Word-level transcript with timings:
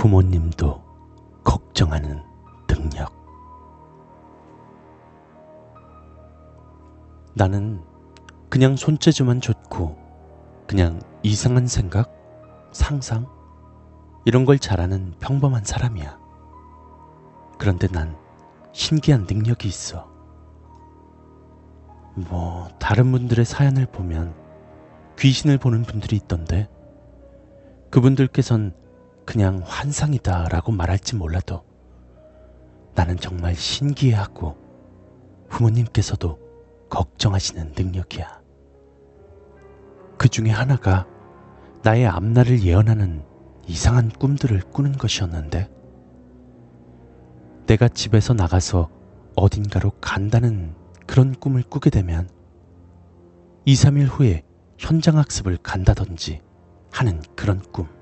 부모님도 0.00 0.82
걱정하는 1.44 2.22
능력. 2.66 3.12
나는 7.34 7.82
그냥 8.48 8.76
손재주만 8.76 9.42
좋고 9.42 9.98
그냥 10.66 11.02
이상한 11.22 11.66
생각, 11.66 12.10
상상, 12.72 13.26
이런 14.24 14.46
걸 14.46 14.58
잘하는 14.58 15.12
평범한 15.20 15.64
사람이야. 15.64 16.18
그런데 17.58 17.86
난 17.88 18.16
신기한 18.72 19.26
능력이 19.28 19.68
있어. 19.68 20.08
뭐, 22.14 22.68
다른 22.78 23.12
분들의 23.12 23.44
사연을 23.44 23.84
보면 23.84 24.34
귀신을 25.18 25.58
보는 25.58 25.82
분들이 25.82 26.16
있던데, 26.16 26.70
그분들께선 27.90 28.80
그냥 29.30 29.62
환상이다 29.64 30.48
라고 30.48 30.72
말할지 30.72 31.14
몰라도 31.14 31.62
나는 32.96 33.16
정말 33.16 33.54
신기해하고 33.54 34.56
부모님께서도 35.48 36.36
걱정하시는 36.88 37.74
능력이야. 37.78 38.40
그 40.18 40.28
중에 40.28 40.50
하나가 40.50 41.06
나의 41.84 42.08
앞날을 42.08 42.64
예언하는 42.64 43.24
이상한 43.68 44.08
꿈들을 44.08 44.62
꾸는 44.72 44.98
것이었는데, 44.98 45.70
내가 47.66 47.86
집에서 47.86 48.34
나가서 48.34 48.90
어딘가로 49.36 49.92
간다는 50.00 50.74
그런 51.06 51.36
꿈을 51.36 51.62
꾸게 51.62 51.90
되면 51.90 52.28
2, 53.64 53.74
3일 53.74 54.08
후에 54.08 54.42
현장 54.76 55.18
학습을 55.18 55.56
간다든지 55.58 56.40
하는 56.90 57.22
그런 57.36 57.60
꿈. 57.70 57.99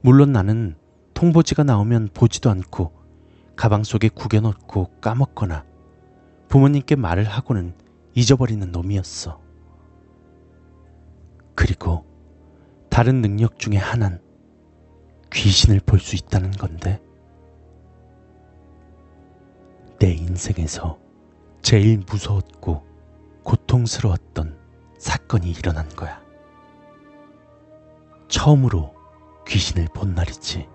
물론 0.00 0.32
나는 0.32 0.76
통보지가 1.14 1.64
나오면 1.64 2.10
보지도 2.14 2.50
않고 2.50 2.92
가방 3.56 3.84
속에 3.84 4.08
구겨놓고 4.08 5.00
까먹거나 5.00 5.64
부모님께 6.48 6.96
말을 6.96 7.24
하고는 7.24 7.74
잊어버리는 8.14 8.70
놈이었어. 8.70 9.40
그리고 11.54 12.04
다른 12.90 13.20
능력 13.22 13.58
중에 13.58 13.76
하나는 13.76 14.20
귀신을 15.32 15.80
볼 15.80 15.98
수 15.98 16.14
있다는 16.16 16.50
건데 16.52 17.02
내 19.98 20.12
인생에서 20.12 20.98
제일 21.62 21.98
무서웠고 22.06 22.86
고통스러웠던 23.42 24.58
사건이 24.98 25.50
일어난 25.50 25.88
거야. 25.88 26.22
처음으로 28.28 28.94
귀신을 29.46 29.88
본 29.94 30.14
날이지. 30.14 30.68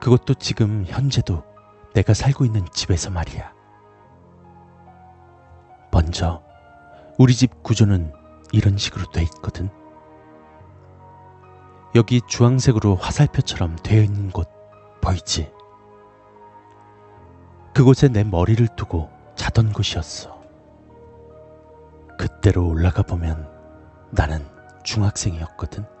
그것도 0.00 0.34
지금 0.34 0.84
현재도 0.86 1.42
내가 1.94 2.12
살고 2.12 2.44
있는 2.44 2.64
집에서 2.72 3.10
말이야. 3.10 3.52
먼저 5.90 6.42
우리 7.18 7.34
집 7.34 7.62
구조는 7.62 8.12
이런 8.52 8.76
식으로 8.76 9.10
돼 9.12 9.22
있거든. 9.22 9.70
여기 11.94 12.20
주황색으로 12.26 12.96
화살표처럼 12.96 13.76
되어 13.76 14.02
있는 14.02 14.30
곳 14.30 14.50
보이지? 15.00 15.52
그곳에 17.72 18.08
내 18.08 18.24
머리를 18.24 18.66
두고 18.76 19.10
자던 19.36 19.72
곳이었어. 19.72 20.42
그때로 22.18 22.66
올라가 22.68 23.02
보면 23.02 23.48
나는 24.10 24.44
중학생이었거든. 24.82 25.93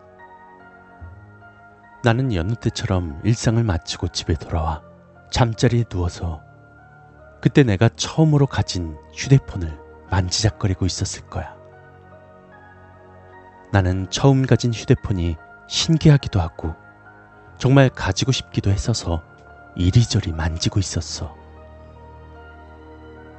나는 2.04 2.34
여느 2.34 2.54
때처럼 2.54 3.18
일상을 3.24 3.64
마치고 3.64 4.08
집에 4.08 4.34
돌아와 4.34 4.82
잠자리에 5.30 5.84
누워서 5.84 6.42
그때 7.40 7.62
내가 7.62 7.88
처음으로 7.88 8.46
가진 8.46 8.98
휴대폰을 9.14 9.78
만지작거리고 10.10 10.84
있었을 10.84 11.22
거야. 11.28 11.56
나는 13.72 14.06
처음 14.10 14.44
가진 14.44 14.70
휴대폰이 14.74 15.36
신기하기도 15.66 16.42
하고 16.42 16.74
정말 17.56 17.88
가지고 17.88 18.32
싶기도 18.32 18.70
했어서 18.70 19.22
이리저리 19.74 20.32
만지고 20.32 20.80
있었어. 20.80 21.34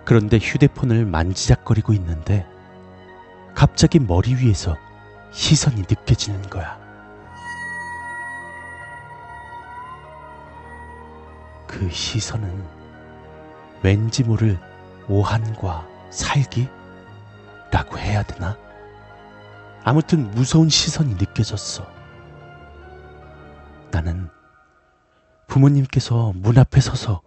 그런데 0.06 0.40
휴대폰을 0.40 1.06
만지작거리고 1.06 1.94
있는데 1.94 2.48
갑자기 3.54 4.00
머리 4.00 4.34
위에서 4.34 4.76
시선이 5.32 5.82
느껴지는 5.82 6.42
거야. 6.50 6.85
그 11.76 11.90
시선은 11.90 12.66
왠지 13.84 14.24
모를 14.24 14.58
오한과 15.10 15.86
살기? 16.10 16.70
라고 17.70 18.00
해야 18.00 18.24
되나? 18.24 18.58
아무튼 19.84 20.32
무서운 20.32 20.70
시선이 20.70 21.16
느껴졌어. 21.16 21.86
나는 23.92 24.30
부모님께서 25.48 26.32
문 26.38 26.58
앞에 26.58 26.80
서서 26.80 27.22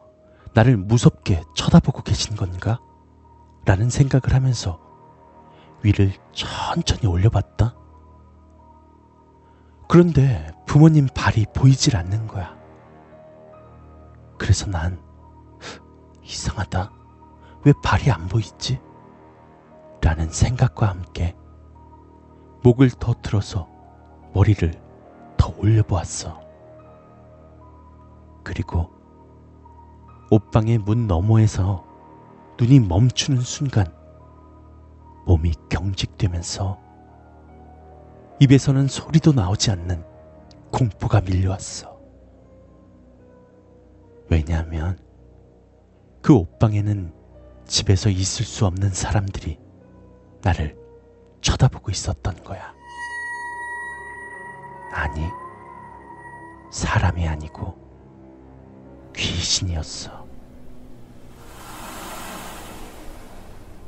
나를 0.55 0.79
무섭게 0.79 1.43
쳐다보고 1.55 2.03
계신 2.03 2.35
건가? 2.35 2.81
라는 3.67 3.91
생각을 3.91 4.33
하면서 4.33 4.81
위를 5.83 6.15
천천히 6.33 7.07
올려봤다. 7.07 7.77
그런데 9.89 10.51
부모님 10.65 11.07
발이 11.15 11.45
보이질 11.55 11.99
않는 11.99 12.27
거야. 12.27 12.58
그래서 14.39 14.67
난 14.67 15.01
이상하다. 16.23 16.93
왜 17.65 17.73
발이 17.83 18.11
안 18.11 18.29
보이지? 18.29 18.81
라는 20.01 20.31
생각과 20.31 20.89
함께 20.89 21.37
목을 22.63 22.91
더 22.91 23.15
들어서 23.21 23.69
머리를 24.33 24.73
더 25.37 25.53
올려보았어. 25.59 26.41
그리고 28.45 28.91
옷방의 30.31 30.79
문 30.79 31.07
너머에서 31.07 31.85
눈이 32.59 32.81
멈추는 32.81 33.41
순간 33.41 33.87
몸이 35.27 35.53
경직되면서 35.69 36.79
입에서는 38.41 38.87
소리도 38.87 39.33
나오지 39.33 39.71
않는 39.73 40.05
공포가 40.71 41.21
밀려왔어. 41.21 41.98
왜냐하면 44.29 44.99
그 46.21 46.35
옷방에는 46.35 47.13
집에서 47.67 48.11
있을 48.11 48.45
수 48.45 48.67
없는 48.67 48.91
사람들이 48.91 49.59
나를 50.43 50.77
쳐다보고 51.41 51.91
있었던 51.91 52.43
거야. 52.45 52.75
아니, 54.93 55.23
사람이 56.71 57.27
아니고 57.27 57.77
귀신이었어. 59.15 60.27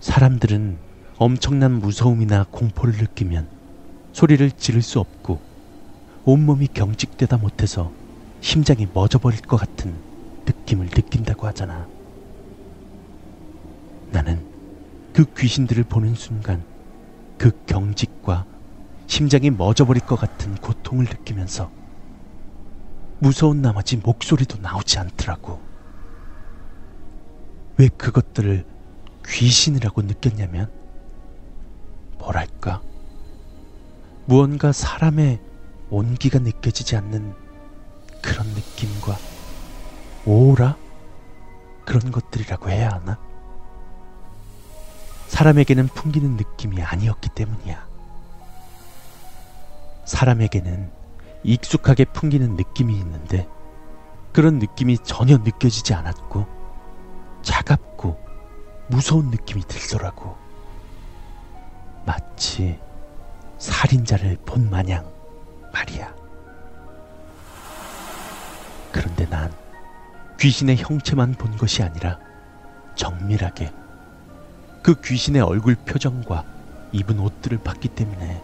사람들은 0.00 0.78
엄청난 1.18 1.72
무서움이나 1.72 2.46
공포를 2.50 2.94
느끼면 2.96 3.48
소리를 4.12 4.50
지를 4.52 4.80
수 4.80 4.98
없고 4.98 5.40
온몸이 6.24 6.68
경직되다 6.68 7.36
못해서 7.36 7.92
심장이 8.40 8.86
멎어버릴 8.92 9.42
것 9.42 9.56
같은 9.58 10.09
느낌을 10.46 10.86
느낀다고 10.86 11.46
하잖아. 11.46 11.88
나는 14.10 14.44
그 15.12 15.24
귀신들을 15.36 15.84
보는 15.84 16.14
순간 16.14 16.64
그 17.38 17.50
경직과 17.66 18.46
심장이 19.06 19.50
멎어버릴 19.50 20.06
것 20.06 20.16
같은 20.16 20.54
고통을 20.56 21.04
느끼면서 21.04 21.70
무서운 23.18 23.60
나머지 23.60 23.96
목소리도 23.96 24.58
나오지 24.58 24.98
않더라고. 24.98 25.60
왜 27.76 27.88
그것들을 27.88 28.64
귀신이라고 29.26 30.02
느꼈냐면, 30.02 30.70
뭐랄까, 32.18 32.82
무언가 34.26 34.72
사람의 34.72 35.38
온기가 35.90 36.38
느껴지지 36.38 36.96
않는 36.96 37.34
그런 38.22 38.46
느낌과 38.48 39.18
오라? 40.26 40.76
그런 41.84 42.12
것들이라고 42.12 42.70
해야 42.70 42.90
하나? 42.90 43.18
사람에게는 45.28 45.88
풍기는 45.88 46.36
느낌이 46.36 46.82
아니었기 46.82 47.30
때문이야. 47.30 47.88
사람에게는 50.04 50.90
익숙하게 51.44 52.04
풍기는 52.06 52.56
느낌이 52.56 52.94
있는데 52.98 53.48
그런 54.32 54.58
느낌이 54.58 54.98
전혀 54.98 55.38
느껴지지 55.38 55.94
않았고 55.94 56.46
차갑고 57.42 58.18
무서운 58.88 59.30
느낌이 59.30 59.62
들더라고. 59.62 60.36
마치 62.04 62.78
살인자를 63.58 64.38
본 64.44 64.68
마냥 64.68 65.10
말이야. 65.72 66.14
그런데 68.92 69.28
난 69.28 69.59
귀신의 70.40 70.78
형체만 70.78 71.34
본 71.34 71.54
것이 71.58 71.82
아니라 71.82 72.18
정밀하게 72.94 73.70
그 74.82 74.98
귀신의 74.98 75.42
얼굴 75.42 75.74
표정과 75.74 76.44
입은 76.92 77.20
옷들을 77.20 77.58
봤기 77.58 77.88
때문에 77.88 78.42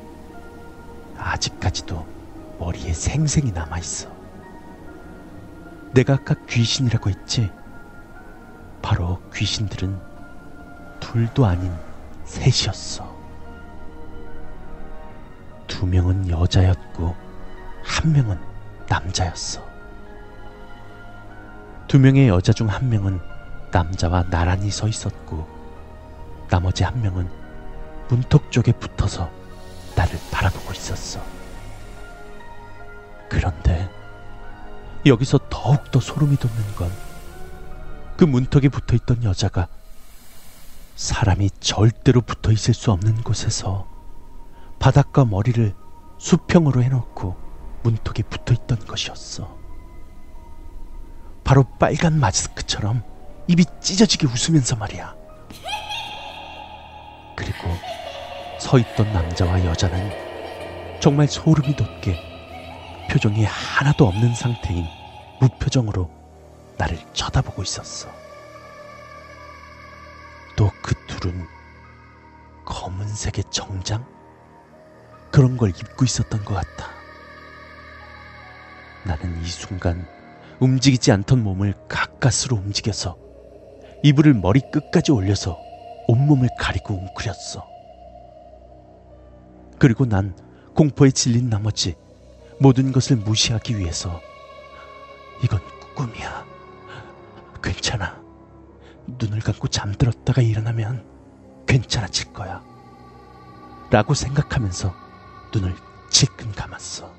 아직까지도 1.16 2.06
머리에 2.58 2.92
생생히 2.92 3.50
남아있어. 3.50 4.14
내가 5.94 6.14
아까 6.14 6.34
귀신이라고 6.46 7.08
했지? 7.08 7.50
바로 8.82 9.18
귀신들은 9.34 9.98
둘도 11.00 11.46
아닌 11.46 11.72
셋이었어. 12.24 13.16
두 15.66 15.86
명은 15.86 16.28
여자였고, 16.28 17.16
한 17.82 18.12
명은 18.12 18.38
남자였어. 18.86 19.75
두 21.88 21.98
명의 21.98 22.28
여자 22.28 22.52
중 22.52 22.68
한 22.68 22.88
명은 22.88 23.20
남자와 23.72 24.24
나란히 24.30 24.70
서 24.70 24.88
있었고, 24.88 25.46
나머지 26.48 26.84
한 26.84 27.00
명은 27.02 27.28
문턱 28.08 28.50
쪽에 28.50 28.72
붙어서 28.72 29.30
나를 29.96 30.18
바라보고 30.30 30.72
있었어. 30.72 31.20
그런데 33.28 33.90
여기서 35.04 35.38
더욱더 35.50 36.00
소름이 36.00 36.36
돋는 36.36 36.74
건 36.76 36.90
그 38.16 38.24
문턱에 38.24 38.68
붙어 38.70 38.96
있던 38.96 39.24
여자가 39.24 39.68
사람이 40.94 41.50
절대로 41.60 42.22
붙어 42.22 42.50
있을 42.50 42.72
수 42.72 42.90
없는 42.90 43.22
곳에서 43.22 43.86
바닥과 44.78 45.26
머리를 45.26 45.74
수평으로 46.16 46.82
해놓고 46.82 47.36
문턱에 47.82 48.22
붙어 48.22 48.54
있던 48.54 48.78
것이었어. 48.86 49.55
바로 51.46 51.62
빨간 51.78 52.18
마스크처럼 52.18 53.04
입이 53.46 53.64
찢어지게 53.80 54.26
웃으면서 54.26 54.74
말이야. 54.74 55.14
그리고 57.36 57.68
서 58.58 58.78
있던 58.80 59.12
남자와 59.12 59.64
여자는 59.64 60.10
정말 60.98 61.28
소름이 61.28 61.76
돋게 61.76 62.18
표정이 63.08 63.44
하나도 63.44 64.08
없는 64.08 64.34
상태인 64.34 64.84
무표정으로 65.38 66.10
나를 66.76 66.98
쳐다보고 67.12 67.62
있었어. 67.62 68.08
또 70.56 70.70
그 70.82 70.94
둘은 71.06 71.46
검은색의 72.64 73.44
정장? 73.50 74.04
그런 75.30 75.56
걸 75.56 75.70
입고 75.70 76.04
있었던 76.04 76.44
것 76.44 76.54
같아. 76.54 76.90
나는 79.04 79.40
이 79.42 79.46
순간 79.46 80.08
움직이지 80.60 81.12
않던 81.12 81.42
몸을 81.42 81.74
가까스로 81.88 82.56
움직여서 82.56 83.16
이불을 84.02 84.34
머리 84.34 84.60
끝까지 84.72 85.12
올려서 85.12 85.58
온몸을 86.08 86.48
가리고 86.58 86.94
웅크렸어. 86.94 87.66
그리고 89.78 90.06
난 90.06 90.34
공포에 90.74 91.10
질린 91.10 91.50
나머지 91.50 91.94
모든 92.60 92.92
것을 92.92 93.16
무시하기 93.16 93.78
위해서 93.78 94.20
이건 95.42 95.60
꿈이야. 95.94 96.44
괜찮아. 97.62 98.22
눈을 99.06 99.40
감고 99.40 99.68
잠들었다가 99.68 100.42
일어나면 100.42 101.04
괜찮아질 101.66 102.32
거야. 102.32 102.62
라고 103.90 104.14
생각하면서 104.14 104.94
눈을 105.54 105.74
질끈 106.10 106.52
감았어. 106.52 107.12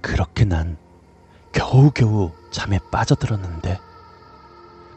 그렇게 0.00 0.44
난 0.44 0.76
겨우겨우 1.74 2.30
잠에 2.52 2.78
빠져들었는데 2.92 3.80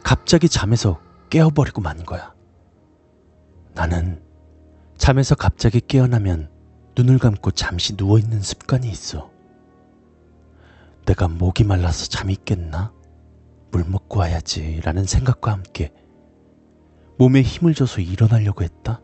갑자기 0.03 0.47
잠에서 0.47 1.01
깨어버리고 1.31 1.81
만 1.81 2.05
거야. 2.05 2.35
나는 3.73 4.21
잠에서 4.95 5.33
갑자기 5.33 5.81
깨어나면 5.81 6.51
눈을 6.95 7.17
감고 7.17 7.49
잠시 7.49 7.95
누워있는 7.97 8.41
습관이 8.41 8.87
있어. 8.91 9.31
내가 11.07 11.27
목이 11.27 11.63
말라서 11.63 12.05
잠이 12.05 12.37
깼나? 12.45 12.93
물 13.71 13.83
먹고 13.83 14.19
와야지 14.19 14.81
라는 14.83 15.05
생각과 15.05 15.51
함께 15.53 15.91
몸에 17.17 17.41
힘을 17.41 17.73
줘서 17.73 18.01
일어나려고 18.01 18.63
했다. 18.63 19.01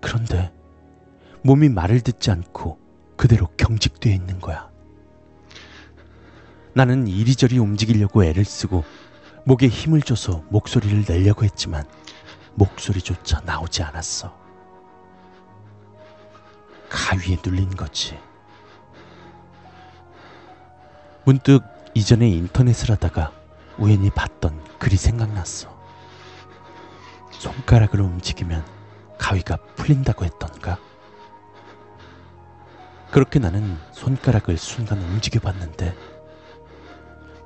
그런데 0.00 0.52
몸이 1.44 1.68
말을 1.68 2.00
듣지 2.00 2.32
않고 2.32 2.80
그대로 3.16 3.46
경직되어 3.56 4.12
있는 4.12 4.40
거야. 4.40 4.74
나는 6.76 7.06
이리저리 7.06 7.58
움직이려고 7.58 8.22
애를 8.22 8.44
쓰고 8.44 8.84
목에 9.46 9.66
힘을 9.66 10.02
줘서 10.02 10.44
목소리를 10.50 11.06
내려고 11.06 11.46
했지만 11.46 11.84
목소리조차 12.54 13.40
나오지 13.46 13.82
않았어. 13.82 14.36
가위에 16.90 17.38
눌린 17.42 17.70
거지. 17.70 18.18
문득 21.24 21.62
이전에 21.94 22.28
인터넷을 22.28 22.90
하다가 22.90 23.32
우연히 23.78 24.10
봤던 24.10 24.62
글이 24.78 24.96
생각났어. 24.96 25.74
손가락을 27.30 28.02
움직이면 28.02 28.62
가위가 29.16 29.56
풀린다고 29.76 30.26
했던가? 30.26 30.78
그렇게 33.10 33.38
나는 33.38 33.78
손가락을 33.92 34.58
순간 34.58 34.98
움직여 34.98 35.40
봤는데 35.40 36.15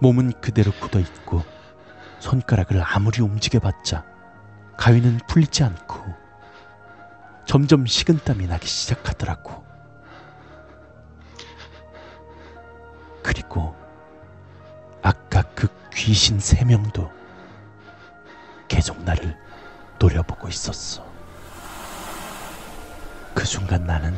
몸은 0.01 0.33
그대로 0.41 0.73
굳어 0.73 0.99
있고 0.99 1.43
손가락을 2.19 2.83
아무리 2.85 3.21
움직여 3.23 3.59
봤자 3.61 4.05
가위는 4.77 5.21
풀리지 5.29 5.63
않고 5.63 6.03
점점 7.45 7.85
식은땀이 7.85 8.47
나기 8.47 8.67
시작하더라고. 8.67 9.65
그리고 13.23 13.75
아까 15.03 15.43
그 15.55 15.69
귀신 15.93 16.39
세 16.39 16.65
명도 16.65 17.11
계속 18.69 19.03
나를 19.03 19.37
노려보고 19.99 20.49
있었어. 20.49 21.05
그 23.35 23.45
순간 23.45 23.85
나는 23.85 24.15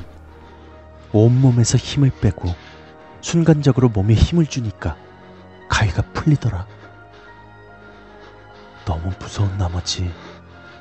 온몸에서 1.13 1.77
힘을 1.79 2.11
빼고 2.21 2.55
순간적으로 3.21 3.89
몸에 3.89 4.15
힘을 4.15 4.47
주니까 4.47 4.97
가위가 5.73 6.03
풀리더라. 6.13 6.67
너무 8.85 9.11
무서운 9.19 9.57
나머지 9.57 10.13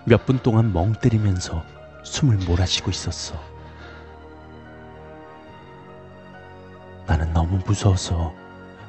몇 0.06 0.26
분 0.26 0.38
동안 0.40 0.74
멍 0.74 0.92
때리면서 0.92 1.64
숨을 2.04 2.38
몰아쉬고 2.46 2.92
있었어. 2.92 3.36
나는 7.08 7.32
너무 7.32 7.60
무서워서 7.66 8.34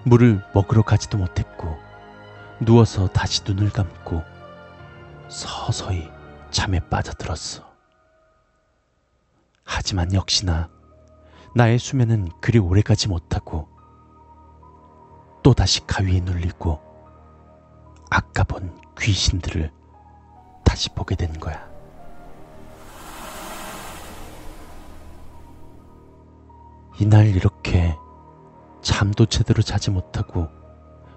물을 0.05 0.43
먹으러 0.53 0.83
가지도 0.83 1.19
못했고, 1.19 1.79
누워서 2.61 3.07
다시 3.09 3.43
눈을 3.45 3.71
감고 3.71 4.25
서서히 5.29 6.11
잠에 6.51 6.81
빠져들었어. 6.81 7.71
하지만 9.65 10.13
역시나 10.13 10.69
나의 11.55 11.79
수면은 11.79 12.29
그리 12.41 12.59
오래 12.59 12.83
가지 12.83 13.09
못하고 13.09 13.69
또다시 15.43 15.87
가위에 15.87 16.21
눌리고 16.21 16.81
아까 18.11 18.45
본 18.45 18.79
귀신들을 18.99 19.73
다시 20.65 20.89
보게 20.91 21.17
된 21.17 21.33
거야. 21.41 21.71
이날 27.01 27.27
이렇게 27.27 27.97
잠도 28.81 29.27
제대로 29.27 29.63
자지 29.63 29.91
못하고 29.91 30.49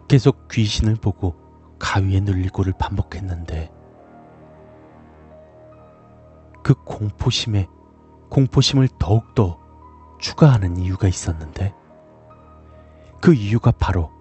계속 0.08 0.48
귀신을 0.48 0.96
보고 0.96 1.36
가위에 1.78 2.22
눌리고를 2.22 2.74
반복했는데 2.80 3.72
그 6.64 6.74
공포심에 6.84 7.68
공포심을 8.30 8.88
더욱더 8.98 9.60
추가하는 10.20 10.78
이유가 10.78 11.08
있었는데 11.08 11.74
그 13.22 13.34
이유가 13.34 13.72
바로 13.72 14.15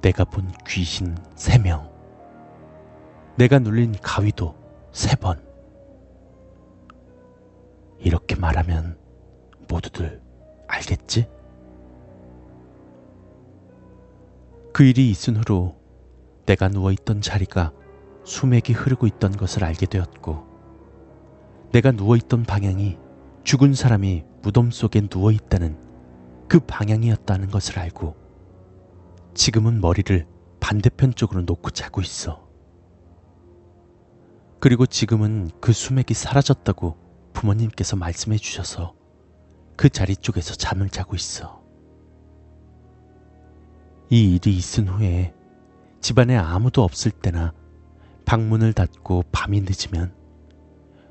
내가 0.00 0.24
본 0.24 0.50
귀신 0.66 1.16
세 1.34 1.58
명, 1.58 1.90
내가 3.36 3.58
눌린 3.58 3.94
가위도 4.00 4.54
세 4.92 5.14
번. 5.16 5.40
이렇게 7.98 8.34
말하면 8.34 8.96
모두들 9.68 10.22
알겠지? 10.66 11.28
그 14.72 14.84
일이 14.84 15.10
있은 15.10 15.36
후로 15.36 15.76
내가 16.46 16.68
누워있던 16.68 17.20
자리가 17.20 17.72
수맥이 18.24 18.72
흐르고 18.72 19.06
있던 19.06 19.36
것을 19.36 19.64
알게 19.64 19.84
되었고, 19.86 20.48
내가 21.72 21.92
누워있던 21.92 22.44
방향이 22.44 22.98
죽은 23.44 23.74
사람이 23.74 24.24
무덤 24.42 24.70
속에 24.70 25.02
누워있다는 25.12 25.78
그 26.48 26.58
방향이었다는 26.60 27.50
것을 27.50 27.78
알고 27.78 28.19
지금은 29.34 29.80
머리를 29.80 30.26
반대편 30.60 31.14
쪽으로 31.14 31.42
놓고 31.42 31.70
자고 31.70 32.00
있어. 32.00 32.48
그리고 34.58 34.86
지금은 34.86 35.50
그 35.60 35.72
수맥이 35.72 36.12
사라졌다고 36.14 36.96
부모님께서 37.32 37.96
말씀해 37.96 38.36
주셔서 38.36 38.94
그 39.76 39.88
자리 39.88 40.14
쪽에서 40.14 40.54
잠을 40.54 40.90
자고 40.90 41.16
있어. 41.16 41.62
이 44.10 44.34
일이 44.34 44.56
있은 44.56 44.88
후에 44.88 45.32
집안에 46.00 46.36
아무도 46.36 46.82
없을 46.82 47.10
때나 47.10 47.54
방문을 48.26 48.72
닫고 48.72 49.24
밤이 49.32 49.62
늦으면 49.62 50.14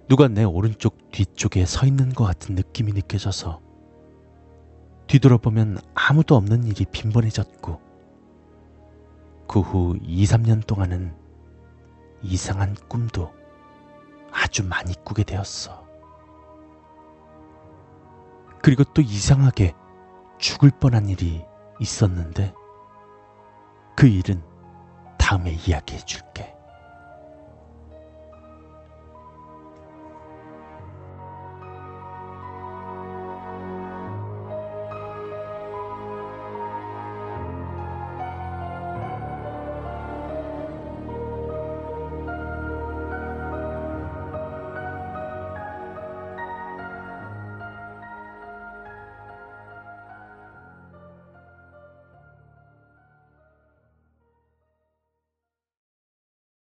누가 0.07 0.27
내 0.27 0.43
오른쪽 0.43 1.11
뒤쪽에 1.11 1.65
서 1.65 1.85
있는 1.85 2.09
것 2.09 2.25
같은 2.25 2.55
느낌이 2.55 2.93
느껴져서 2.93 3.61
뒤돌아보면 5.07 5.79
아무도 5.93 6.35
없는 6.35 6.65
일이 6.65 6.85
빈번해졌고 6.91 7.88
그 9.49 9.61
후 9.61 9.97
2, 10.03 10.25
3년 10.25 10.67
동안은 10.67 11.11
이상한 12.21 12.75
꿈도 12.87 13.33
아주 14.31 14.63
많이 14.63 14.93
꾸게 15.03 15.23
되었어. 15.23 15.87
그리고 18.61 18.83
또 18.93 19.01
이상하게 19.01 19.73
죽을 20.37 20.69
뻔한 20.69 21.09
일이 21.09 21.43
있었는데 21.79 22.53
그 23.95 24.05
일은 24.05 24.43
다음에 25.17 25.53
이야기해 25.53 26.05
줄게. 26.05 26.55